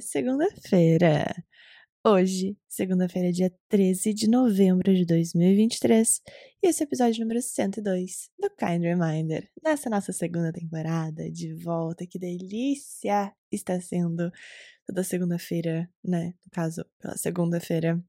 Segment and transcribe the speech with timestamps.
[0.00, 1.26] Segunda-feira.
[2.06, 6.22] Hoje, segunda-feira, dia 13 de novembro de 2023,
[6.62, 9.50] e esse é o episódio número 102 do Kind Reminder.
[9.62, 14.30] Nessa nossa segunda temporada, de volta, que delícia está sendo
[14.86, 16.32] toda segunda-feira, né?
[16.44, 18.02] No caso, pela segunda-feira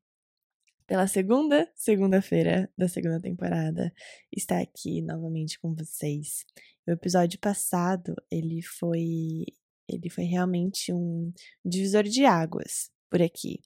[0.87, 3.93] pela segunda segunda-feira da segunda temporada,
[4.29, 6.43] estar aqui novamente com vocês.
[6.85, 9.45] O episódio passado, ele foi
[9.91, 11.31] ele foi realmente um
[11.65, 13.59] divisor de águas por aqui.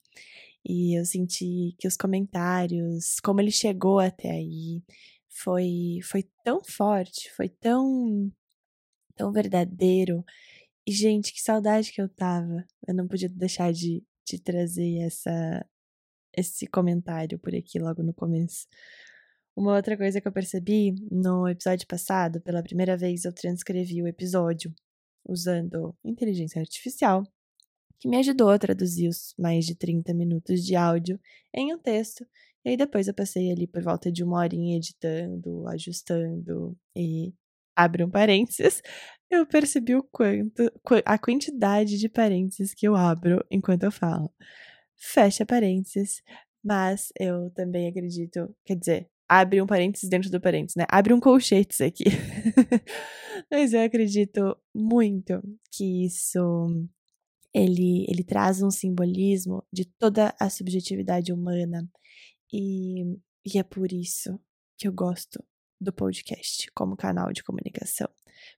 [0.64, 4.82] E eu senti que os comentários, como ele chegou até aí,
[5.28, 8.32] foi foi tão forte, foi tão
[9.16, 10.24] tão verdadeiro.
[10.86, 12.64] E gente, que saudade que eu tava.
[12.86, 15.66] Eu não podia deixar de, de trazer essa
[16.36, 18.66] esse comentário por aqui logo no começo.
[19.56, 24.06] Uma outra coisa que eu percebi no episódio passado, pela primeira vez eu transcrevi o
[24.06, 24.74] episódio
[25.28, 27.22] usando inteligência artificial,
[27.98, 31.18] que me ajudou a traduzir os mais de 30 minutos de áudio
[31.54, 32.26] em um texto.
[32.64, 37.32] E aí depois eu passei ali por volta de uma horinha editando, ajustando e
[37.74, 38.82] abre um parênteses,
[39.30, 40.72] eu percebi o quanto,
[41.04, 44.32] a quantidade de parênteses que eu abro enquanto eu falo
[44.96, 46.22] fecha parênteses,
[46.64, 50.84] mas eu também acredito, quer dizer, abre um parênteses dentro do parênteses, né?
[50.88, 52.04] Abre um colchetes aqui.
[53.50, 55.40] mas eu acredito muito
[55.72, 56.40] que isso
[57.54, 61.88] ele, ele traz um simbolismo de toda a subjetividade humana
[62.52, 63.02] e,
[63.44, 64.38] e é por isso
[64.76, 65.42] que eu gosto
[65.80, 68.08] do podcast como canal de comunicação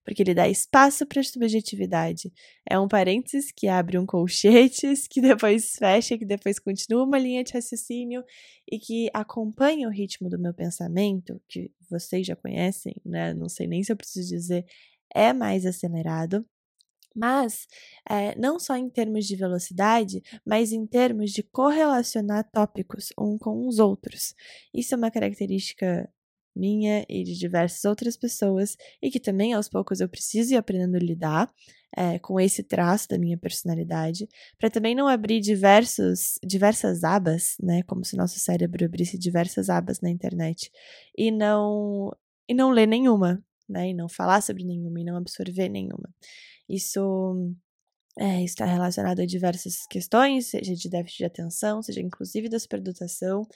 [0.04, 2.32] porque ele dá espaço para a subjetividade.
[2.68, 7.44] É um parênteses que abre um colchetes, que depois fecha, que depois continua uma linha
[7.44, 8.22] de raciocínio
[8.70, 13.34] e que acompanha o ritmo do meu pensamento, que vocês já conhecem, né?
[13.34, 14.64] Não sei nem se eu preciso dizer,
[15.14, 16.44] é mais acelerado.
[17.14, 17.66] Mas,
[18.08, 23.66] é, não só em termos de velocidade, mas em termos de correlacionar tópicos um com
[23.66, 24.34] os outros.
[24.72, 26.08] Isso é uma característica
[26.58, 30.96] minha e de diversas outras pessoas, e que também aos poucos eu preciso ir aprendendo
[30.96, 31.52] a lidar
[31.96, 37.82] é, com esse traço da minha personalidade, para também não abrir diversos, diversas abas, né,
[37.84, 40.70] como se nosso cérebro abrisse diversas abas na internet,
[41.16, 42.14] e não,
[42.48, 46.08] e não ler nenhuma, né, e não falar sobre nenhuma, e não absorver nenhuma.
[46.68, 47.54] Isso
[48.18, 53.46] é, está relacionado a diversas questões, seja de déficit de atenção, seja inclusive da superdotação,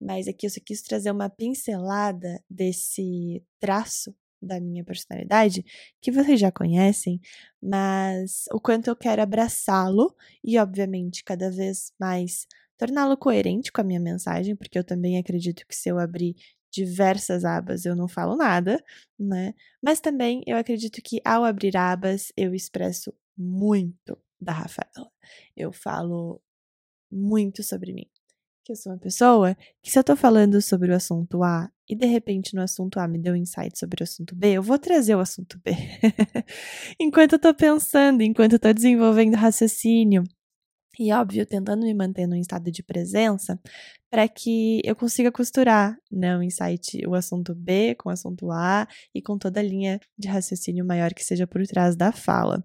[0.00, 5.64] mas aqui eu só quis trazer uma pincelada desse traço da minha personalidade,
[6.00, 7.20] que vocês já conhecem,
[7.62, 12.46] mas o quanto eu quero abraçá-lo e, obviamente, cada vez mais
[12.78, 16.34] torná-lo coerente com a minha mensagem, porque eu também acredito que se eu abrir
[16.70, 18.82] diversas abas eu não falo nada,
[19.18, 19.54] né?
[19.82, 25.10] Mas também eu acredito que ao abrir abas eu expresso muito da Rafaela.
[25.56, 26.40] Eu falo
[27.10, 28.08] muito sobre mim
[28.64, 31.96] que eu sou uma pessoa que se eu tô falando sobre o assunto A e
[31.96, 34.78] de repente no assunto A me deu um insight sobre o assunto B, eu vou
[34.78, 35.72] trazer o assunto B.
[37.00, 40.22] enquanto eu tô pensando, enquanto eu tô desenvolvendo raciocínio.
[41.00, 43.58] E óbvio, tentando me manter num estado de presença
[44.10, 48.86] para que eu consiga costurar né, o insight, o assunto B com o assunto A
[49.14, 52.62] e com toda a linha de raciocínio maior que seja por trás da fala.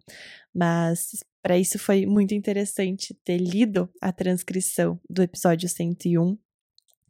[0.53, 6.37] Mas para isso foi muito interessante ter lido a transcrição do episódio 101,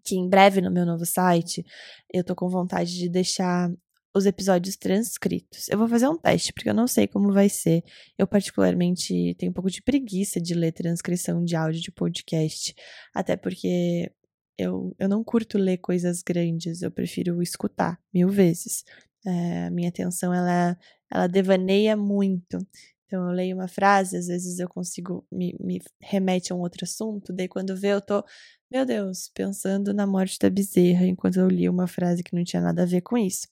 [0.03, 1.65] que em breve no meu novo site
[2.13, 3.71] eu tô com vontade de deixar
[4.15, 5.67] os episódios transcritos.
[5.67, 7.83] Eu vou fazer um teste, porque eu não sei como vai ser.
[8.17, 12.73] Eu, particularmente, tenho um pouco de preguiça de ler transcrição de áudio de podcast,
[13.13, 14.09] até porque
[14.57, 18.85] eu, eu não curto ler coisas grandes, eu prefiro escutar mil vezes.
[19.25, 20.77] É, a minha atenção, ela,
[21.11, 22.57] ela devaneia muito.
[23.05, 26.85] Então, eu leio uma frase, às vezes eu consigo me, me remete a um outro
[26.85, 28.23] assunto, daí quando vê, eu tô,
[28.71, 32.61] meu Deus, pensando na morte da bezerra, enquanto eu li uma frase que não tinha
[32.61, 33.47] nada a ver com isso.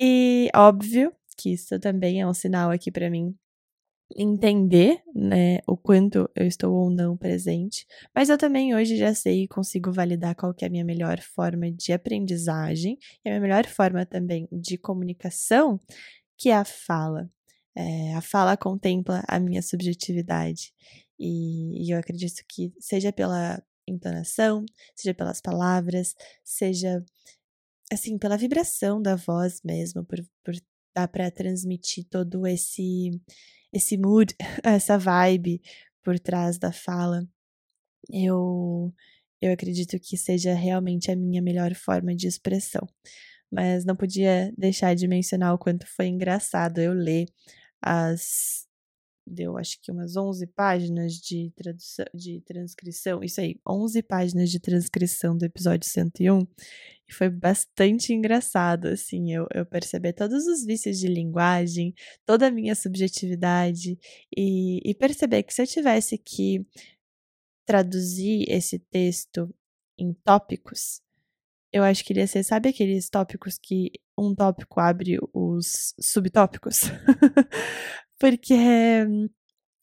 [0.00, 3.34] E óbvio que isso também é um sinal aqui para mim
[4.16, 9.44] entender, né, o quanto eu estou ou não presente, mas eu também hoje já sei
[9.44, 13.40] e consigo validar qual que é a minha melhor forma de aprendizagem e a minha
[13.40, 15.80] melhor forma também de comunicação,
[16.38, 17.30] que é a fala.
[17.76, 20.72] É, a fala contempla a minha subjetividade.
[21.18, 24.64] E, e eu acredito que, seja pela entonação,
[24.94, 26.14] seja pelas palavras,
[26.44, 27.04] seja
[27.94, 30.54] assim, pela vibração da voz mesmo, por, por
[30.94, 33.10] dar para transmitir todo esse
[33.72, 35.60] esse mood, essa vibe
[36.02, 37.26] por trás da fala.
[38.10, 38.94] Eu
[39.42, 42.86] eu acredito que seja realmente a minha melhor forma de expressão.
[43.50, 47.26] Mas não podia deixar de mencionar o quanto foi engraçado eu ler
[47.82, 48.63] as
[49.26, 54.60] deu acho que umas 11 páginas de tradução, de transcrição, isso aí, 11 páginas de
[54.60, 56.46] transcrição do episódio 101,
[57.08, 61.94] e foi bastante engraçado, assim, eu, eu perceber todos os vícios de linguagem,
[62.24, 63.98] toda a minha subjetividade,
[64.36, 66.66] e, e perceber que se eu tivesse que
[67.66, 69.54] traduzir esse texto
[69.98, 71.02] em tópicos,
[71.72, 76.82] eu acho que iria ser, sabe aqueles tópicos que um tópico abre os subtópicos?
[78.24, 78.54] Porque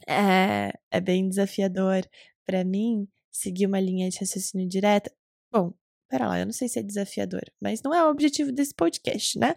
[0.07, 2.01] é, é bem desafiador
[2.43, 5.13] para mim seguir uma linha de raciocínio direta.
[5.53, 5.75] Bom,
[6.09, 9.37] pera lá, eu não sei se é desafiador, mas não é o objetivo desse podcast,
[9.37, 9.55] né?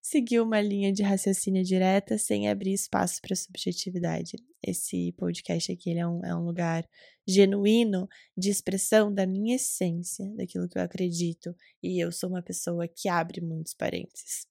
[0.00, 4.38] Seguir uma linha de raciocínio direta sem abrir espaço para subjetividade.
[4.66, 6.88] Esse podcast aqui é, um, é um lugar
[7.28, 11.54] genuíno de expressão da minha essência, daquilo que eu acredito.
[11.82, 14.46] E eu sou uma pessoa que abre muitos parênteses.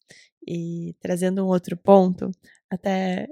[0.48, 2.30] E trazendo um outro ponto,
[2.70, 3.28] até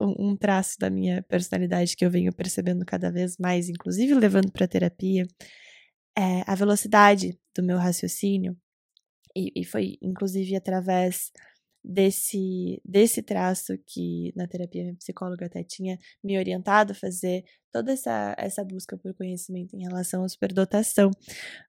[0.00, 4.68] um, traço da minha personalidade que eu venho percebendo cada vez mais, inclusive levando para
[4.68, 5.26] terapia,
[6.16, 8.56] é a velocidade do meu raciocínio.
[9.36, 11.32] E, e foi inclusive através
[11.84, 17.92] desse, desse traço que na terapia minha psicóloga até tinha me orientado a fazer toda
[17.92, 21.10] essa, essa busca por conhecimento em relação à superdotação.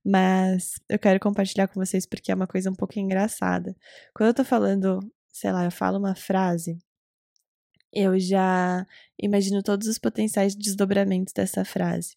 [0.04, 3.76] Mas eu quero compartilhar com vocês porque é uma coisa um pouco engraçada.
[4.16, 5.00] Quando eu tô falando,
[5.34, 6.78] sei lá, eu falo uma frase,
[7.96, 8.86] eu já
[9.20, 12.16] imagino todos os potenciais desdobramentos dessa frase.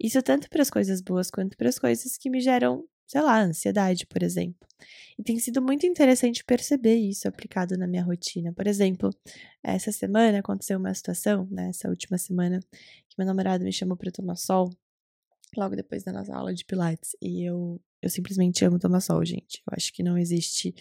[0.00, 3.40] Isso tanto para as coisas boas quanto para as coisas que me geram sei lá,
[3.40, 4.68] ansiedade, por exemplo.
[5.18, 8.52] E tem sido muito interessante perceber isso aplicado na minha rotina.
[8.52, 9.10] Por exemplo,
[9.62, 12.60] essa semana aconteceu uma situação, né, última semana,
[13.08, 14.70] que meu namorado me chamou para tomar sol,
[15.56, 19.60] logo depois da nossa aula de pilates, e eu eu simplesmente amo tomar sol, gente.
[19.66, 20.72] Eu acho que não existe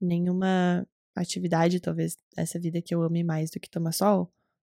[0.00, 0.86] nenhuma
[1.20, 4.32] atividade, talvez, nessa vida que eu ame mais do que tomar sol.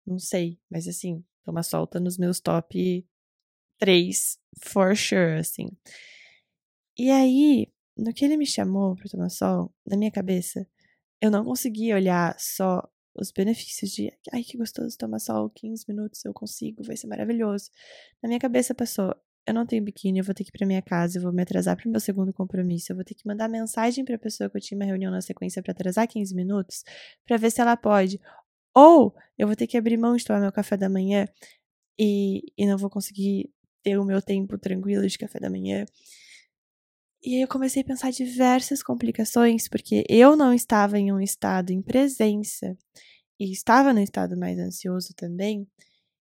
[0.07, 3.07] Não sei, mas assim, tomar sol tá nos meus top
[3.79, 5.69] 3, for sure, assim.
[6.99, 10.67] E aí, no que ele me chamou para tomar sol, na minha cabeça,
[11.21, 16.25] eu não conseguia olhar só os benefícios de, ai que gostoso tomar sol, 15 minutos
[16.25, 17.71] eu consigo, vai ser maravilhoso.
[18.23, 19.15] Na minha cabeça passou,
[19.47, 21.43] eu não tenho biquíni, eu vou ter que ir para minha casa, eu vou me
[21.43, 24.49] atrasar para o meu segundo compromisso, eu vou ter que mandar mensagem para a pessoa
[24.49, 26.85] que eu tinha uma reunião na sequência para atrasar 15 minutos,
[27.27, 28.21] para ver se ela pode.
[28.75, 31.27] Ou eu vou ter que abrir mão de tomar meu café da manhã
[31.99, 33.51] e, e não vou conseguir
[33.83, 35.85] ter o meu tempo tranquilo de café da manhã.
[37.25, 41.71] E aí eu comecei a pensar diversas complicações, porque eu não estava em um estado
[41.71, 42.77] em presença
[43.39, 45.67] e estava no estado mais ansioso também,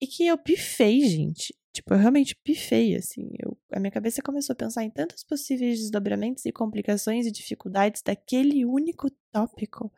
[0.01, 1.56] e que eu pifei, gente.
[1.75, 3.30] Tipo, eu realmente pifei, assim.
[3.38, 8.01] Eu, a minha cabeça começou a pensar em tantos possíveis desdobramentos e complicações e dificuldades
[8.01, 9.92] daquele único tópico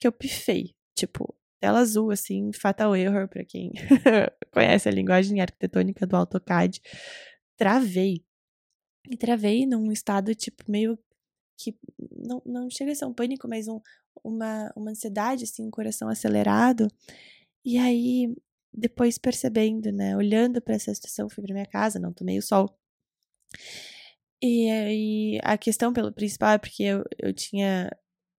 [0.00, 0.74] que eu pifei.
[0.96, 3.70] Tipo, tela azul, assim, fatal error, para quem
[4.50, 6.80] conhece a linguagem arquitetônica do AutoCAD.
[7.54, 8.24] Travei
[9.10, 10.98] e travei num estado, tipo, meio
[11.58, 11.76] que.
[12.16, 13.78] Não, não chega a ser um pânico, mas um,
[14.24, 16.88] uma, uma ansiedade, assim, um coração acelerado.
[17.62, 18.34] E aí,
[18.72, 22.76] depois percebendo, né, olhando para essa situação, fui para minha casa, não tomei o sol.
[24.42, 27.90] E a questão pelo principal é porque eu, eu tinha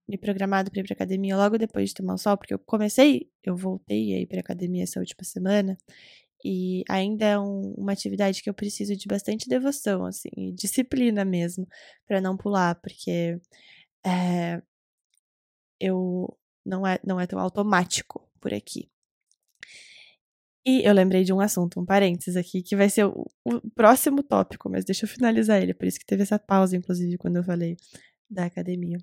[0.08, 3.30] me programado para ir para academia logo depois de tomar o sol, porque eu comecei,
[3.44, 5.78] eu voltei a ir para academia essa última semana,
[6.44, 11.68] e ainda é um, uma atividade que eu preciso de bastante devoção, assim, disciplina mesmo,
[12.08, 13.40] para não pular, porque
[14.06, 14.62] é,
[15.80, 18.90] eu não é, não é tão automático por aqui.
[20.66, 24.22] E eu lembrei de um assunto, um parênteses aqui, que vai ser o, o próximo
[24.22, 27.44] tópico, mas deixa eu finalizar ele, por isso que teve essa pausa, inclusive, quando eu
[27.44, 27.76] falei
[28.30, 28.98] da academia.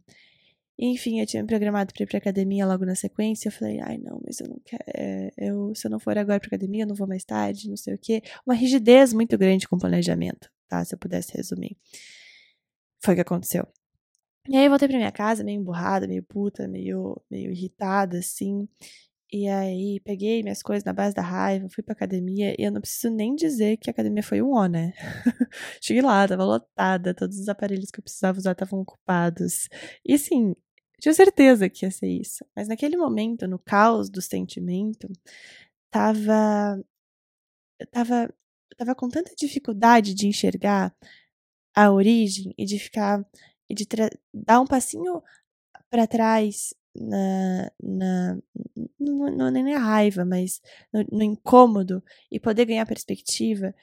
[0.80, 3.48] Enfim, eu tinha me programado para ir pra academia logo na sequência.
[3.48, 4.84] Eu falei, ai, não, mas eu não quero.
[4.86, 7.76] É, eu, se eu não for agora pra academia, eu não vou mais tarde, não
[7.76, 8.22] sei o quê.
[8.46, 10.84] Uma rigidez muito grande com o planejamento, tá?
[10.84, 11.76] Se eu pudesse resumir.
[13.02, 13.66] Foi o que aconteceu.
[14.48, 18.68] E aí eu voltei pra minha casa, meio emburrada, meio puta, meio, meio irritada, assim.
[19.30, 22.80] E aí peguei minhas coisas na base da raiva, fui pra academia e eu não
[22.80, 24.94] preciso nem dizer que a academia foi um ó, né?
[25.82, 29.68] Cheguei lá, tava lotada, todos os aparelhos que eu precisava usar estavam ocupados.
[30.04, 30.54] E assim,
[31.00, 32.44] tinha certeza que ia ser isso.
[32.56, 35.08] Mas naquele momento, no caos do sentimento,
[35.90, 36.82] tava.
[37.80, 38.24] Eu tava,
[38.70, 40.94] eu tava com tanta dificuldade de enxergar
[41.76, 43.24] a origem e de ficar.
[43.70, 43.86] e de
[44.34, 45.22] dar um passinho
[45.90, 48.38] para trás na, na
[48.98, 50.60] não, não nem na raiva, mas
[50.92, 53.74] no, no, incômodo e poder ganhar perspectiva,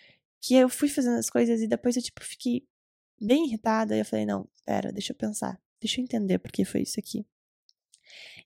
[0.41, 2.65] que eu fui fazendo as coisas e depois eu tipo fiquei
[3.19, 5.60] bem irritada e eu falei, não, pera, deixa eu pensar.
[5.79, 7.25] Deixa eu entender por que foi isso aqui.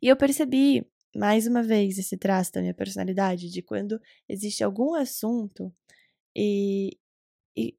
[0.02, 0.86] E eu percebi
[1.16, 5.74] mais uma vez, esse traço da minha personalidade, de quando existe algum assunto
[6.36, 6.98] e,
[7.56, 7.76] e,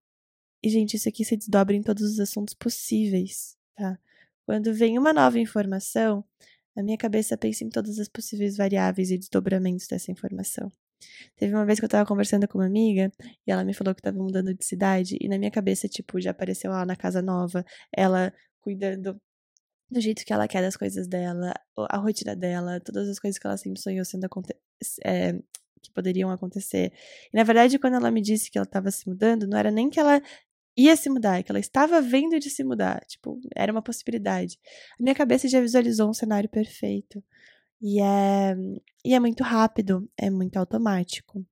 [0.62, 3.98] e, gente, isso aqui se desdobra em todos os assuntos possíveis, tá?
[4.44, 6.24] Quando vem uma nova informação,
[6.80, 10.70] a minha cabeça pensa em todas as possíveis variáveis e desdobramentos dessa informação.
[11.36, 13.10] Teve uma vez que eu tava conversando com uma amiga
[13.46, 16.30] e ela me falou que tava mudando de cidade e na minha cabeça, tipo, já
[16.30, 19.20] apareceu lá na casa nova, ela cuidando
[19.90, 23.46] do jeito que ela quer das coisas dela, a rotina dela, todas as coisas que
[23.46, 24.28] ela sempre sonhou sendo
[25.04, 25.32] é,
[25.82, 26.92] que poderiam acontecer.
[27.32, 29.90] E na verdade, quando ela me disse que ela estava se mudando, não era nem
[29.90, 30.22] que ela
[30.84, 33.04] ia se mudar, que ela estava vendo de se mudar.
[33.06, 34.58] Tipo, era uma possibilidade.
[34.98, 37.22] A minha cabeça já visualizou um cenário perfeito.
[37.80, 38.54] E é,
[39.04, 41.44] e é muito rápido, é muito automático.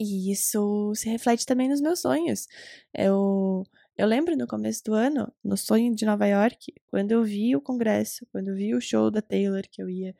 [0.00, 2.46] E isso se reflete também nos meus sonhos.
[2.92, 3.64] Eu
[3.96, 7.60] eu lembro no começo do ano, no sonho de Nova York, quando eu vi o
[7.60, 10.14] congresso, quando eu vi o show da Taylor que eu ia,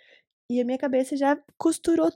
[0.48, 2.12] e a minha cabeça já costurou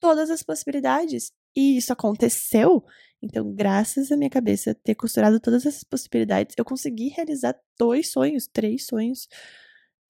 [0.00, 1.32] todas as possibilidades.
[1.56, 2.84] E isso aconteceu.
[3.22, 8.46] Então, graças à minha cabeça ter costurado todas essas possibilidades, eu consegui realizar dois sonhos,
[8.46, 9.26] três sonhos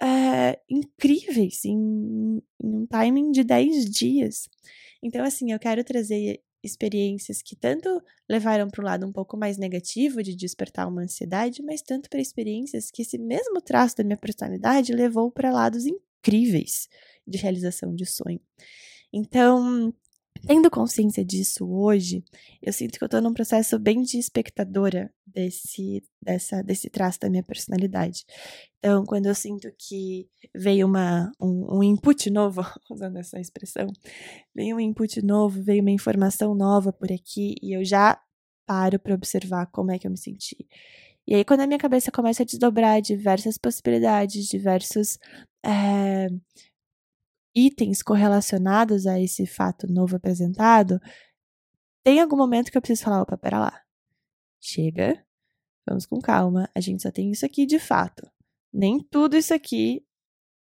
[0.02, 4.48] é, incríveis em, em um timing de 10 dias.
[5.02, 9.56] Então, assim, eu quero trazer experiências que tanto levaram para o lado um pouco mais
[9.56, 14.16] negativo de despertar uma ansiedade, mas tanto para experiências que esse mesmo traço da minha
[14.16, 16.88] personalidade levou para lados incríveis
[17.26, 18.40] de realização de sonho.
[19.12, 19.94] Então,
[20.46, 22.22] Tendo consciência disso hoje,
[22.62, 27.28] eu sinto que eu tô num processo bem de espectadora desse, dessa, desse traço da
[27.28, 28.24] minha personalidade.
[28.78, 33.88] Então, quando eu sinto que veio uma, um, um input novo, usando essa expressão,
[34.54, 38.16] veio um input novo, veio uma informação nova por aqui, e eu já
[38.64, 40.56] paro para observar como é que eu me senti.
[41.26, 45.18] E aí, quando a minha cabeça começa a desdobrar diversas possibilidades, diversos
[45.64, 46.28] é,
[47.56, 51.00] itens correlacionados a esse fato novo apresentado,
[52.04, 53.82] tem algum momento que eu preciso falar, opa, pera lá.
[54.60, 55.24] Chega,
[55.88, 58.30] vamos com calma, a gente só tem isso aqui de fato.
[58.72, 60.04] Nem tudo isso aqui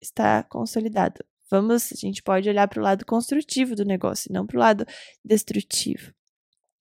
[0.01, 1.25] está consolidado.
[1.49, 4.85] Vamos, a gente pode olhar para o lado construtivo do negócio, não para o lado
[5.23, 6.13] destrutivo.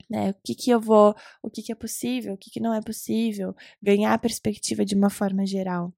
[0.09, 0.31] Né?
[0.31, 2.81] O que, que eu vou, o que, que é possível, o que, que não é
[2.81, 5.93] possível, ganhar a perspectiva de uma forma geral.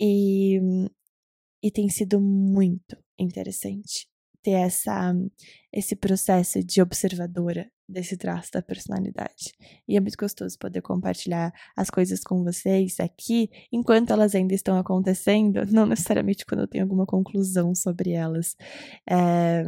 [0.00, 0.58] E,
[1.62, 4.08] e tem sido muito, interessante
[4.42, 5.14] ter essa,
[5.72, 9.52] esse processo de observadora desse traço da personalidade.
[9.86, 14.78] E é muito gostoso poder compartilhar as coisas com vocês aqui, enquanto elas ainda estão
[14.78, 18.56] acontecendo, não necessariamente quando eu tenho alguma conclusão sobre elas.
[19.08, 19.64] É,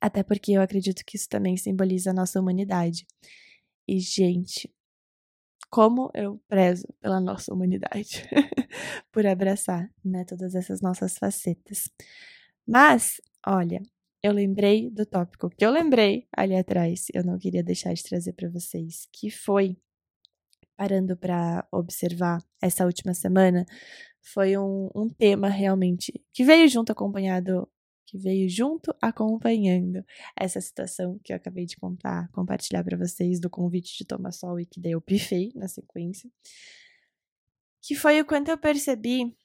[0.00, 3.06] até porque eu acredito que isso também simboliza a nossa humanidade.
[3.88, 4.70] E, gente,
[5.70, 8.22] como eu prezo pela nossa humanidade,
[9.10, 11.90] por abraçar né, todas essas nossas facetas.
[12.66, 13.82] Mas, olha,
[14.22, 18.32] eu lembrei do tópico que eu lembrei ali atrás, eu não queria deixar de trazer
[18.32, 19.76] para vocês, que foi
[20.76, 23.64] parando para observar essa última semana,
[24.22, 27.68] foi um, um tema realmente que veio junto acompanhado,
[28.06, 30.04] que veio junto acompanhando
[30.34, 34.58] essa situação que eu acabei de contar, compartilhar para vocês do convite de tomar sol
[34.58, 36.30] e que daí eu pifei na sequência,
[37.82, 39.36] que foi o quanto eu percebi,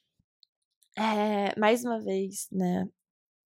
[0.96, 2.88] é, mais uma vez, né,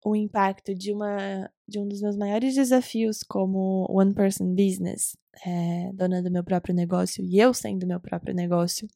[0.04, 5.16] o impacto de uma de um dos meus maiores desafios como one person business,
[5.46, 8.88] é, dona do meu próprio negócio e eu sendo meu próprio negócio.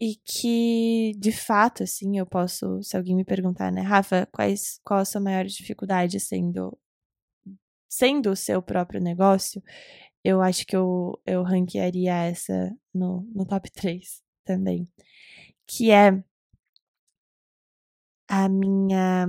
[0.00, 5.00] E que, de fato, assim, eu posso, se alguém me perguntar, né, Rafa, quais, qual
[5.00, 6.76] a sua maior dificuldade sendo
[7.88, 9.62] sendo o seu próprio negócio,
[10.24, 14.88] eu acho que eu, eu ranquearia essa no, no top 3 também.
[15.66, 16.22] Que é
[18.28, 19.26] a minha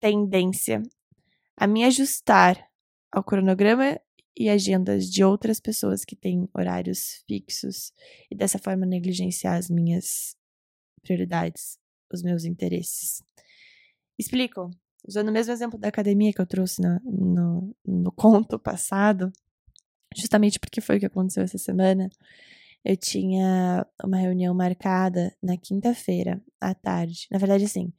[0.00, 0.82] tendência
[1.56, 2.68] a me ajustar
[3.10, 3.98] ao cronograma
[4.36, 7.92] e agendas de outras pessoas que têm horários fixos
[8.30, 10.36] e dessa forma negligenciar as minhas
[11.02, 11.78] prioridades,
[12.12, 13.22] os meus interesses.
[14.18, 14.70] Explico.
[15.06, 19.32] Usando o mesmo exemplo da academia que eu trouxe no, no, no conto passado,
[20.16, 22.10] justamente porque foi o que aconteceu essa semana,
[22.84, 27.26] eu tinha uma reunião marcada na quinta-feira à tarde.
[27.30, 27.92] Na verdade, assim,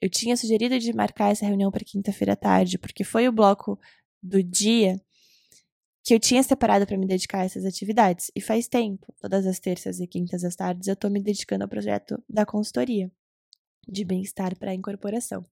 [0.00, 3.78] eu tinha sugerido de marcar essa reunião para quinta-feira à tarde, porque foi o bloco
[4.22, 5.00] do dia
[6.02, 8.30] que eu tinha separado para me dedicar a essas atividades.
[8.34, 11.68] E faz tempo, todas as terças e quintas às tardes, eu estou me dedicando ao
[11.68, 13.12] projeto da consultoria
[13.86, 15.44] de bem-estar para a incorporação.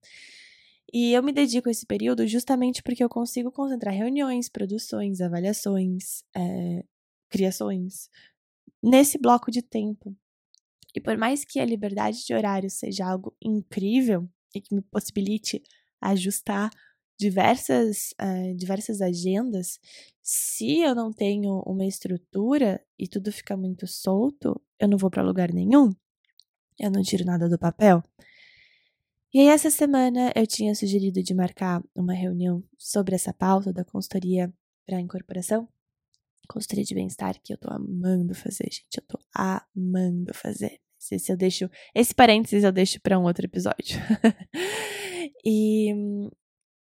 [0.93, 6.25] E eu me dedico a esse período justamente porque eu consigo concentrar reuniões, produções, avaliações,
[6.35, 6.83] é,
[7.29, 8.09] criações
[8.83, 10.17] nesse bloco de tempo.
[10.95, 14.27] E por mais que a liberdade de horário seja algo incrível,
[14.61, 15.63] que me possibilite
[16.01, 16.71] ajustar
[17.19, 19.81] diversas, uh, diversas agendas,
[20.23, 25.23] se eu não tenho uma estrutura e tudo fica muito solto, eu não vou para
[25.23, 25.93] lugar nenhum,
[26.79, 28.03] eu não tiro nada do papel.
[29.35, 33.85] E aí, essa semana eu tinha sugerido de marcar uma reunião sobre essa pauta da
[33.85, 34.53] consultoria
[34.87, 35.69] para incorporação,
[36.49, 40.81] consultoria de bem-estar, que eu tô amando fazer, gente, eu tô amando fazer.
[41.15, 43.99] Esse eu deixo, esse parênteses eu deixo para um outro episódio.
[45.45, 45.93] e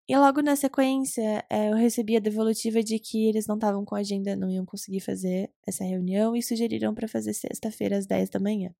[0.09, 3.93] e logo na sequência, é, eu recebi a devolutiva de que eles não estavam com
[3.93, 8.39] agenda, não iam conseguir fazer essa reunião e sugeriram para fazer sexta-feira às 10 da
[8.39, 8.73] manhã.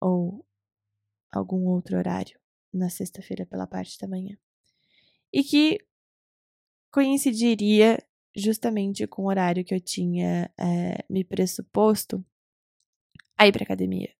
[0.00, 0.46] Ou
[1.30, 2.40] algum outro horário
[2.72, 4.34] na sexta-feira pela parte da manhã.
[5.30, 5.78] E que
[6.90, 7.98] coincidiria
[8.34, 12.24] justamente com o horário que eu tinha é, me pressuposto
[13.38, 14.10] a ir pra academia.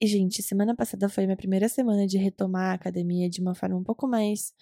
[0.00, 3.76] E, gente, semana passada foi minha primeira semana de retomar a academia de uma forma
[3.76, 4.52] um pouco mais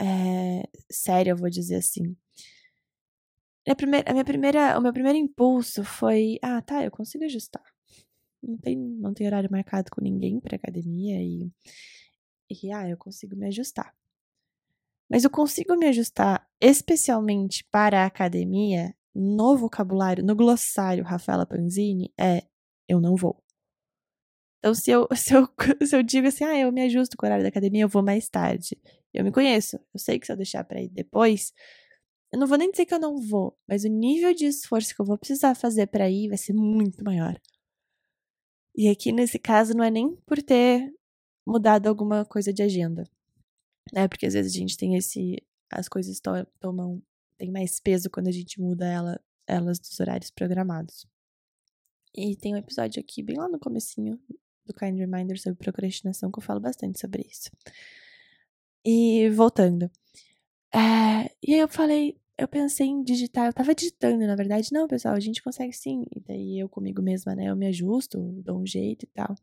[0.00, 2.16] é, séria, eu vou dizer assim.
[3.68, 7.64] A, primeira, a minha primeira, o meu primeiro impulso foi: ah, tá, eu consigo ajustar.
[8.42, 11.50] Não tem, não tem horário marcado com ninguém pra academia e,
[12.50, 13.94] e, ah, eu consigo me ajustar.
[15.10, 22.12] Mas eu consigo me ajustar especialmente para a academia no vocabulário, no glossário Rafaela Panzini,
[22.18, 22.44] é
[22.88, 23.42] eu não vou.
[24.58, 25.48] Então, se eu, se eu,
[25.86, 28.02] se eu digo assim, ah, eu me ajusto com o horário da academia, eu vou
[28.02, 28.76] mais tarde.
[29.12, 29.76] Eu me conheço.
[29.94, 31.52] Eu sei que se eu deixar pra ir depois,
[32.32, 35.00] eu não vou nem dizer que eu não vou, mas o nível de esforço que
[35.00, 37.40] eu vou precisar fazer para ir vai ser muito maior.
[38.76, 40.92] E aqui, nesse caso, não é nem por ter
[41.46, 43.04] mudado alguma coisa de agenda.
[43.92, 44.06] Né?
[44.06, 45.42] Porque às vezes a gente tem esse.
[45.70, 47.02] As coisas to tomam.
[47.38, 51.06] Tem mais peso quando a gente muda ela, elas dos horários programados.
[52.14, 54.20] E tem um episódio aqui, bem lá no comecinho,
[54.66, 57.50] do Kind Reminder sobre procrastinação, que eu falo bastante sobre isso.
[58.84, 59.90] E voltando.
[60.74, 64.86] É, e aí eu falei, eu pensei em digitar, eu tava digitando, na verdade, não,
[64.86, 66.04] pessoal, a gente consegue sim.
[66.14, 69.34] E daí eu comigo mesma, né, eu me ajusto, dou um jeito e tal.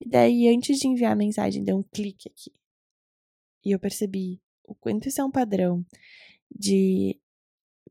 [0.00, 2.52] E daí, antes de enviar a mensagem, deu um clique aqui.
[3.64, 5.84] E eu percebi o quanto isso é um padrão
[6.54, 7.18] de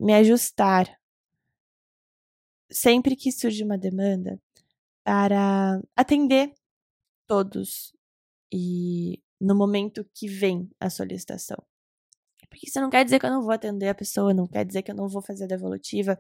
[0.02, 1.00] me ajustar
[2.72, 4.42] sempre que surge uma demanda
[5.04, 6.54] para atender
[7.28, 7.94] todos
[8.52, 11.58] e no momento que vem a solicitação.
[12.50, 14.82] Porque isso não quer dizer que eu não vou atender a pessoa, não quer dizer
[14.82, 16.18] que eu não vou fazer a devolutiva,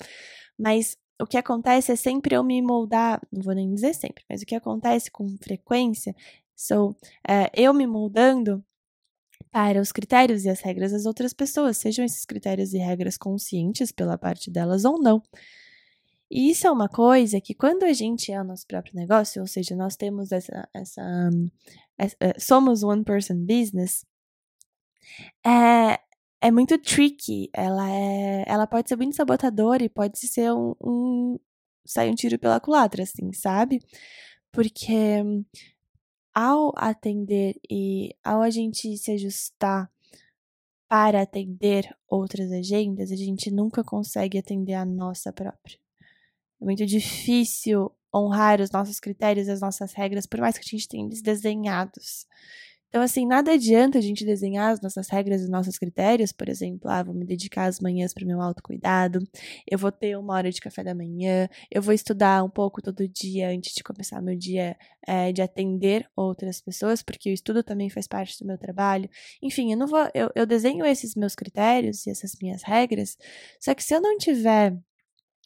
[0.57, 4.41] mas o que acontece é sempre eu me moldar, não vou nem dizer sempre, mas
[4.41, 6.15] o que acontece com frequência
[6.55, 6.95] sou
[7.27, 8.63] é, eu me moldando
[9.51, 13.91] para os critérios e as regras das outras pessoas, sejam esses critérios e regras conscientes
[13.91, 15.21] pela parte delas ou não.
[16.29, 19.47] E isso é uma coisa que quando a gente é o nosso próprio negócio, ou
[19.47, 21.29] seja, nós temos essa, essa,
[21.97, 24.05] essa eh, somos one person business,
[25.45, 25.99] é,
[26.41, 27.49] é muito tricky.
[27.53, 31.39] Ela é, ela pode ser muito sabotadora e pode ser um, um
[31.85, 33.79] sair um tiro pela culatra, assim, sabe?
[34.51, 35.23] Porque
[36.33, 39.91] ao atender e ao a gente se ajustar
[40.87, 45.79] para atender outras agendas, a gente nunca consegue atender a nossa própria.
[46.61, 50.87] É muito difícil honrar os nossos critérios, as nossas regras, por mais que a gente
[50.87, 52.27] tenha eles desenhados.
[52.91, 56.91] Então, assim, nada adianta a gente desenhar as nossas regras e nossos critérios, por exemplo,
[56.91, 59.25] ah, vou me dedicar às manhãs para o meu autocuidado,
[59.65, 63.07] eu vou ter uma hora de café da manhã, eu vou estudar um pouco todo
[63.07, 64.75] dia antes de começar meu dia
[65.07, 69.09] é, de atender outras pessoas, porque o estudo também faz parte do meu trabalho.
[69.41, 73.17] Enfim, eu não vou, eu, eu desenho esses meus critérios e essas minhas regras,
[73.57, 74.77] só que se eu não tiver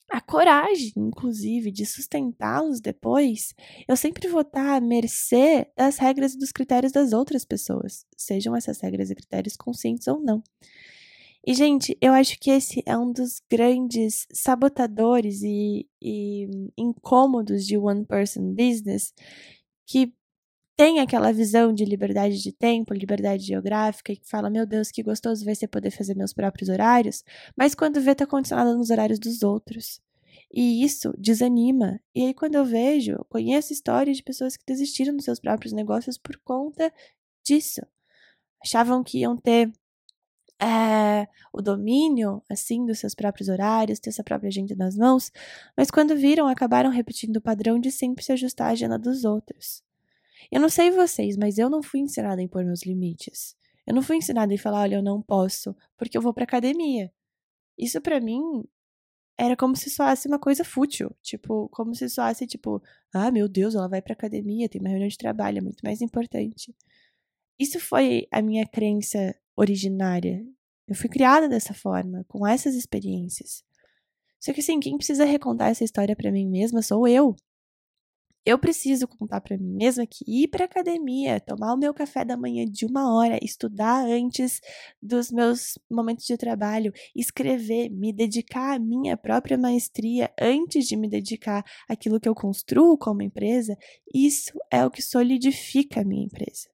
[0.09, 3.53] a coragem, inclusive, de sustentá-los depois,
[3.87, 8.55] eu sempre vou estar à mercê das regras e dos critérios das outras pessoas, sejam
[8.55, 10.43] essas regras e critérios conscientes ou não.
[11.47, 17.77] E, gente, eu acho que esse é um dos grandes sabotadores e, e incômodos de
[17.77, 19.13] one person business
[19.85, 20.11] que
[20.75, 25.01] tem aquela visão de liberdade de tempo, liberdade geográfica, e que fala, meu Deus, que
[25.01, 27.23] gostoso vai ser poder fazer meus próprios horários,
[27.55, 30.01] mas quando vê, tá condicionada nos horários dos outros.
[30.53, 31.99] E isso desanima.
[32.13, 36.17] E aí, quando eu vejo, conheço histórias de pessoas que desistiram dos seus próprios negócios
[36.17, 36.93] por conta
[37.43, 37.81] disso.
[38.61, 39.71] Achavam que iam ter
[40.61, 45.31] é, o domínio, assim, dos seus próprios horários, ter essa própria agenda nas mãos,
[45.77, 49.83] mas quando viram, acabaram repetindo o padrão de sempre se ajustar à agenda dos outros.
[50.51, 53.55] Eu não sei vocês, mas eu não fui ensinada a impor meus limites.
[53.85, 57.11] Eu não fui ensinada a falar, olha, eu não posso, porque eu vou pra academia.
[57.77, 58.63] Isso para mim
[59.37, 61.15] era como se soasse uma coisa fútil.
[61.21, 62.81] Tipo, como se soasse, tipo,
[63.13, 66.01] ah, meu Deus, ela vai pra academia, tem uma reunião de trabalho, é muito mais
[66.01, 66.73] importante.
[67.59, 70.45] Isso foi a minha crença originária.
[70.87, 73.63] Eu fui criada dessa forma, com essas experiências.
[74.39, 77.35] Só que assim, quem precisa recontar essa história para mim mesma sou eu
[78.45, 82.37] eu preciso contar para mim mesma que ir para academia, tomar o meu café da
[82.37, 84.61] manhã de uma hora, estudar antes
[85.01, 91.09] dos meus momentos de trabalho, escrever, me dedicar à minha própria maestria antes de me
[91.09, 93.75] dedicar àquilo que eu construo como empresa,
[94.13, 96.69] isso é o que solidifica a minha empresa.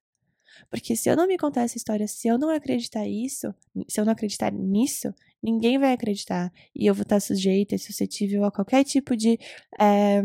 [0.70, 3.54] Porque se eu não me contar essa história, se eu não acreditar isso,
[3.88, 6.52] se eu não acreditar nisso, ninguém vai acreditar.
[6.74, 9.38] E eu vou estar sujeita e suscetível a qualquer tipo de
[9.78, 10.22] é,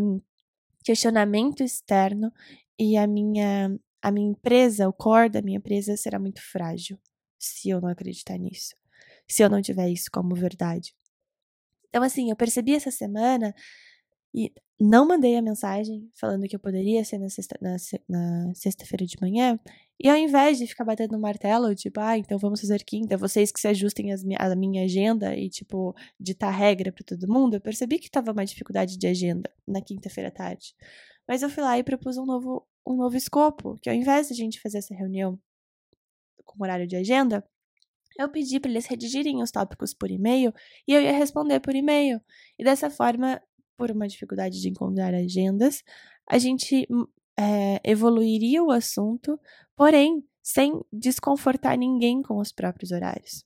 [0.87, 2.31] questionamento externo
[2.79, 6.97] e a minha a minha empresa, o core da minha empresa será muito frágil
[7.37, 8.73] se eu não acreditar nisso,
[9.27, 10.95] se eu não tiver isso como verdade.
[11.89, 13.53] Então assim, eu percebi essa semana
[14.33, 18.85] e não mandei a mensagem falando que eu poderia ser na sexta-feira na, na sexta
[19.05, 19.59] de manhã.
[19.99, 23.51] E ao invés de ficar batendo no martelo, tipo, ah, então vamos fazer quinta, vocês
[23.51, 27.61] que se ajustem as, a minha agenda e, tipo, ditar regra para todo mundo, eu
[27.61, 30.75] percebi que tava uma dificuldade de agenda na quinta-feira à tarde.
[31.27, 34.33] Mas eu fui lá e propus um novo, um novo escopo, que ao invés de
[34.33, 35.39] a gente fazer essa reunião
[36.45, 37.43] com horário de agenda,
[38.19, 40.53] eu pedi para eles redigirem os tópicos por e-mail
[40.87, 42.21] e eu ia responder por e-mail.
[42.57, 43.41] E dessa forma
[43.77, 45.83] por uma dificuldade de encontrar agendas,
[46.27, 46.87] a gente
[47.39, 49.39] é, evoluiria o assunto,
[49.75, 53.45] porém sem desconfortar ninguém com os próprios horários.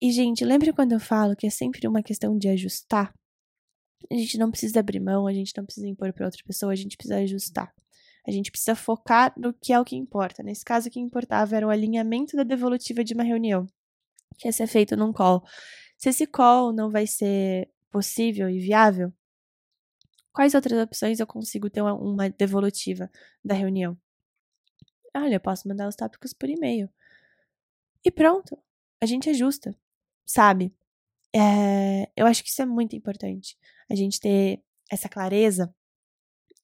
[0.00, 3.14] E, gente, lembre quando eu falo que é sempre uma questão de ajustar?
[4.10, 6.76] A gente não precisa abrir mão, a gente não precisa impor para outra pessoa, a
[6.76, 7.72] gente precisa ajustar.
[8.26, 10.42] A gente precisa focar no que é o que importa.
[10.42, 13.66] Nesse caso, o que importava era o alinhamento da devolutiva de uma reunião,
[14.36, 15.42] que ia ser feito num call.
[15.96, 19.12] Se esse call não vai ser possível e viável,
[20.32, 23.10] quais outras opções eu consigo ter uma, uma devolutiva
[23.44, 23.96] da reunião?
[25.14, 26.88] Olha, eu posso mandar os tópicos por e-mail.
[28.04, 28.58] E pronto,
[29.00, 29.76] a gente ajusta,
[30.24, 30.74] sabe?
[31.34, 33.58] É, eu acho que isso é muito importante.
[33.90, 35.74] A gente ter essa clareza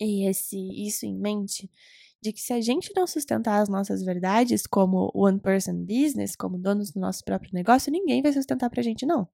[0.01, 1.71] e esse isso em mente
[2.21, 6.59] de que se a gente não sustentar as nossas verdades como one person business, como
[6.59, 9.29] donos do nosso próprio negócio, ninguém vai sustentar pra gente não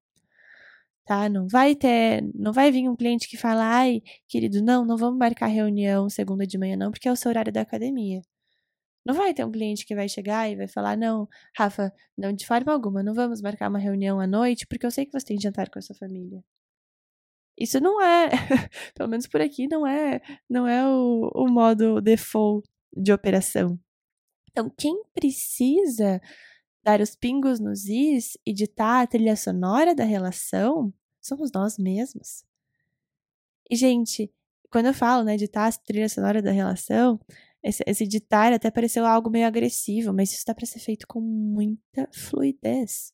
[1.05, 1.29] tá?
[1.29, 5.19] Não vai ter, não vai vir um cliente que fala, ai, querido, não, não vamos
[5.19, 8.21] marcar reunião segunda de manhã não, porque é o seu horário da academia.
[9.05, 12.45] Não vai ter um cliente que vai chegar e vai falar, não, Rafa, não, de
[12.45, 15.39] forma alguma, não vamos marcar uma reunião à noite, porque eu sei que você tem
[15.39, 16.43] jantar com a sua família.
[17.57, 18.29] Isso não é,
[18.95, 23.79] pelo menos por aqui, não é, não é o, o modo default de operação.
[24.51, 26.21] Então, quem precisa
[26.85, 32.45] dar os pingos nos is e ditar a trilha sonora da relação somos nós mesmos.
[33.69, 34.31] E, gente,
[34.69, 37.19] quando eu falo, né, ditar a trilha sonora da relação,
[37.63, 41.19] esse, esse ditar até pareceu algo meio agressivo, mas isso está para ser feito com
[41.19, 43.11] muita fluidez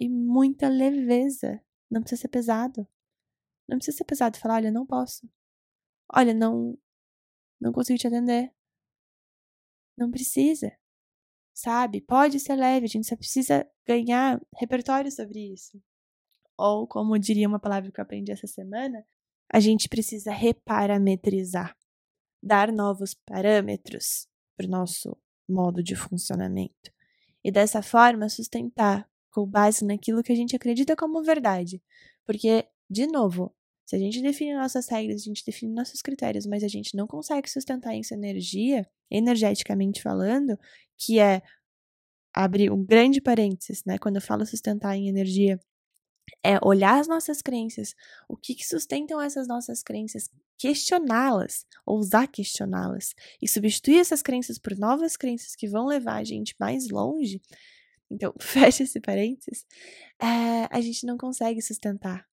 [0.00, 1.60] e muita leveza.
[1.90, 2.88] Não precisa ser pesado.
[3.68, 5.28] Não precisa ser pesado falar, olha, não posso.
[6.10, 6.78] Olha, não
[7.60, 8.52] não consigo te atender.
[9.96, 10.72] Não precisa
[11.54, 12.00] sabe?
[12.00, 15.80] Pode ser leve, a gente só precisa ganhar repertório sobre isso.
[16.58, 19.06] Ou, como diria uma palavra que eu aprendi essa semana,
[19.52, 21.76] a gente precisa reparametrizar,
[22.42, 25.16] dar novos parâmetros para o nosso
[25.48, 26.92] modo de funcionamento.
[27.42, 31.82] E dessa forma sustentar com base naquilo que a gente acredita como verdade.
[32.24, 36.64] Porque, de novo, se a gente define nossas regras, a gente define nossos critérios, mas
[36.64, 40.58] a gente não consegue sustentar essa energia, energeticamente falando,
[40.96, 41.42] que é
[42.32, 43.98] abrir um grande parênteses, né?
[43.98, 45.60] Quando eu falo sustentar em energia,
[46.42, 47.94] é olhar as nossas crenças,
[48.28, 54.76] o que, que sustentam essas nossas crenças, questioná-las, ousar questioná-las e substituir essas crenças por
[54.76, 57.40] novas crenças que vão levar a gente mais longe.
[58.10, 59.66] Então, fecha esse parênteses.
[60.20, 62.26] É, a gente não consegue sustentar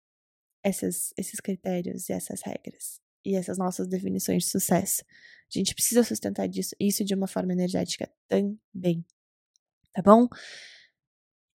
[0.63, 5.05] essas, esses critérios e essas regras e essas nossas definições de sucesso.
[5.55, 9.05] A gente precisa sustentar disso, isso de uma forma energética também.
[9.93, 10.29] Tá bom?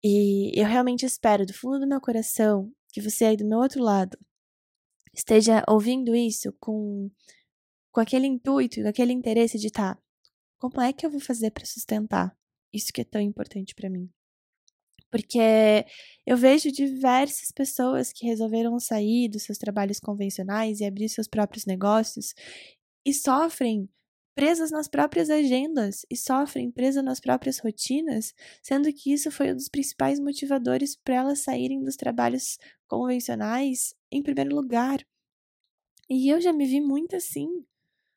[0.02, 3.82] E eu realmente espero, do fundo do meu coração, que você aí do meu outro
[3.82, 4.18] lado
[5.14, 7.10] esteja ouvindo isso com,
[7.92, 9.98] com aquele intuito, com aquele interesse de tá,
[10.58, 12.36] como é que eu vou fazer para sustentar
[12.72, 14.10] isso que é tão importante para mim?
[15.10, 15.84] Porque
[16.26, 21.66] eu vejo diversas pessoas que resolveram sair dos seus trabalhos convencionais e abrir seus próprios
[21.66, 22.34] negócios
[23.04, 23.88] e sofrem
[24.34, 29.56] presas nas próprias agendas e sofrem presas nas próprias rotinas, sendo que isso foi um
[29.56, 35.04] dos principais motivadores para elas saírem dos trabalhos convencionais em primeiro lugar.
[36.08, 37.64] E eu já me vi muito assim,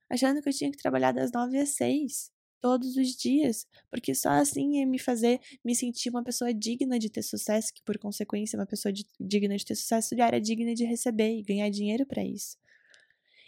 [0.10, 4.30] achando que eu tinha que trabalhar das nove às seis todos os dias, porque só
[4.30, 8.58] assim ia me fazer me sentir uma pessoa digna de ter sucesso, que por consequência
[8.58, 12.06] uma pessoa de, digna de ter sucesso já era digna de receber e ganhar dinheiro
[12.06, 12.58] para isso.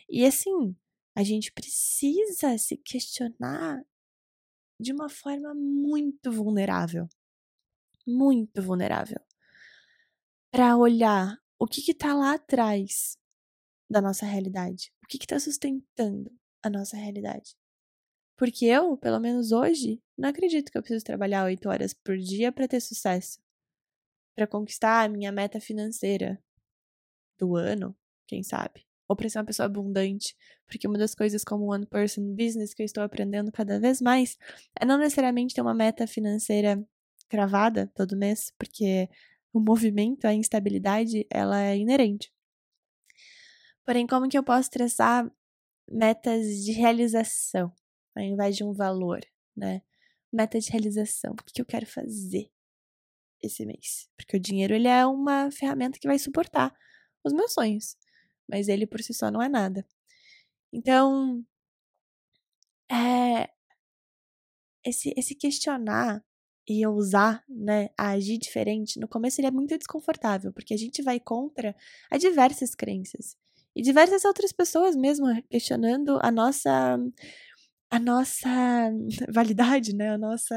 [0.09, 0.75] E assim,
[1.17, 3.83] a gente precisa se questionar
[4.79, 7.09] de uma forma muito vulnerável.
[8.05, 9.19] Muito vulnerável.
[10.51, 13.17] Para olhar o que está lá atrás
[13.89, 14.93] da nossa realidade.
[15.03, 17.57] O que está sustentando a nossa realidade.
[18.37, 22.51] Porque eu, pelo menos hoje, não acredito que eu preciso trabalhar oito horas por dia
[22.51, 23.41] para ter sucesso.
[24.35, 26.39] Para conquistar a minha meta financeira
[27.39, 28.86] do ano, quem sabe?
[29.07, 30.35] Ou para ser uma pessoa abundante.
[30.65, 34.37] Porque uma das coisas como one person business que eu estou aprendendo cada vez mais
[34.79, 36.83] é não necessariamente ter uma meta financeira
[37.29, 39.09] cravada todo mês, porque
[39.53, 42.31] o movimento, a instabilidade, ela é inerente.
[43.85, 45.29] Porém, como que eu posso traçar
[45.89, 47.73] metas de realização?
[48.17, 49.21] ao invés de um valor,
[49.55, 49.81] né?
[50.33, 51.33] Meta de realização.
[51.33, 52.49] O que eu quero fazer
[53.41, 54.09] esse mês?
[54.17, 56.73] Porque o dinheiro ele é uma ferramenta que vai suportar
[57.23, 57.95] os meus sonhos,
[58.47, 59.85] mas ele por si só não é nada.
[60.73, 61.43] Então,
[62.89, 63.49] é,
[64.85, 66.23] esse, esse questionar
[66.67, 71.01] e ousar, né, a agir diferente, no começo ele é muito desconfortável, porque a gente
[71.01, 71.75] vai contra
[72.11, 73.37] a diversas crenças
[73.75, 76.97] e diversas outras pessoas mesmo questionando a nossa
[77.89, 78.49] a nossa
[79.29, 80.11] validade, né?
[80.11, 80.55] A nossa.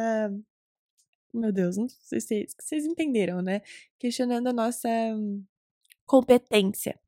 [1.32, 3.62] Meu Deus, não sei se vocês entenderam, né?
[3.98, 4.88] Questionando a nossa
[6.06, 6.98] competência.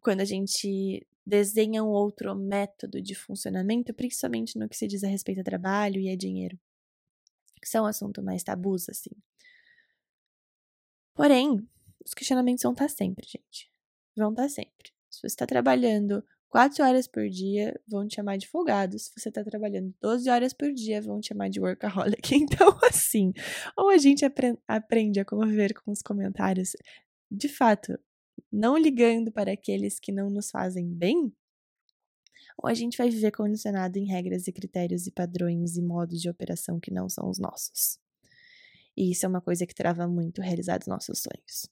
[0.00, 5.08] Quando a gente desenha um outro método de funcionamento, principalmente no que se diz a
[5.08, 6.58] respeito a trabalho e a dinheiro,
[7.60, 9.10] que são assuntos mais tabus, assim.
[11.14, 11.68] Porém,
[12.04, 13.70] os questionamentos vão estar sempre, gente.
[14.16, 14.92] Vão estar sempre.
[15.10, 18.98] Se você está trabalhando 4 horas por dia vão te chamar de folgado.
[18.98, 22.34] Se você tá trabalhando 12 horas por dia, vão te chamar de workaholic.
[22.34, 23.32] Então, assim,
[23.76, 24.24] ou a gente
[24.66, 26.72] aprende a conviver com os comentários,
[27.30, 27.98] de fato,
[28.52, 31.32] não ligando para aqueles que não nos fazem bem,
[32.58, 36.28] ou a gente vai viver condicionado em regras e critérios e padrões e modos de
[36.28, 37.98] operação que não são os nossos.
[38.96, 41.68] E isso é uma coisa que trava muito realizar os nossos sonhos.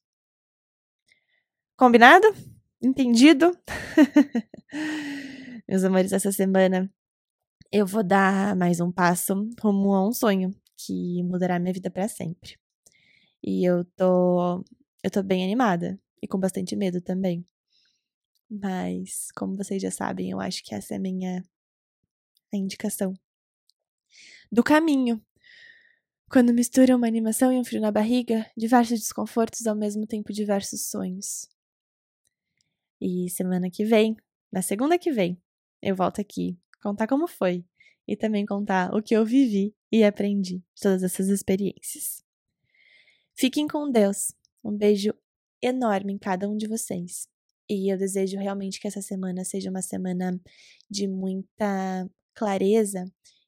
[1.76, 2.26] Combinado?
[2.82, 3.56] Entendido?
[5.68, 6.90] Meus amores, essa semana
[7.70, 12.08] eu vou dar mais um passo rumo a um sonho que mudará minha vida para
[12.08, 12.56] sempre.
[13.42, 14.64] E eu tô
[15.04, 17.46] eu tô bem animada e com bastante medo também.
[18.50, 21.44] Mas, como vocês já sabem, eu acho que essa é a minha
[22.52, 23.14] a indicação
[24.50, 25.22] do caminho.
[26.30, 30.86] Quando mistura uma animação e um frio na barriga, diversos desconfortos ao mesmo tempo diversos
[30.86, 31.48] sonhos.
[33.00, 34.16] E semana que vem,
[34.52, 35.40] na segunda que vem,
[35.80, 37.64] eu volto aqui contar como foi
[38.06, 42.24] e também contar o que eu vivi e aprendi de todas essas experiências.
[43.34, 44.32] Fiquem com Deus.
[44.64, 45.14] Um beijo
[45.62, 47.28] enorme em cada um de vocês.
[47.68, 50.40] E eu desejo realmente que essa semana seja uma semana
[50.90, 53.04] de muita clareza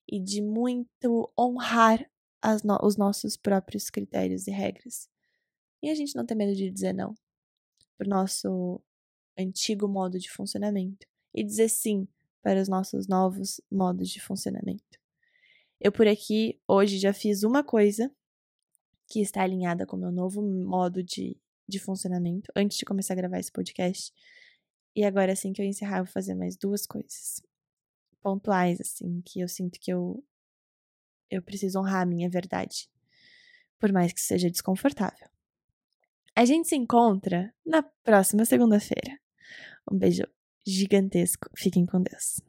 [0.07, 2.05] e de muito honrar
[2.64, 5.09] no os nossos próprios critérios e regras.
[5.83, 7.14] E a gente não ter medo de dizer não
[7.96, 8.83] pro nosso
[9.38, 12.09] antigo modo de funcionamento e dizer sim
[12.42, 14.99] para os nossos novos modos de funcionamento.
[15.81, 18.11] Eu por aqui hoje já fiz uma coisa
[19.07, 21.37] que está alinhada com o meu novo modo de,
[21.70, 24.12] de funcionamento antes de começar a gravar esse podcast.
[24.94, 27.42] E agora, assim que eu encerrar, eu vou fazer mais duas coisas
[28.20, 30.22] pontuais, assim, que eu sinto que eu,
[31.30, 32.90] eu preciso honrar a minha verdade,
[33.78, 35.28] por mais que seja desconfortável.
[36.37, 39.18] A gente se encontra na próxima segunda-feira.
[39.90, 40.24] Um beijo
[40.66, 41.48] gigantesco.
[41.56, 42.40] Fiquem com Deus.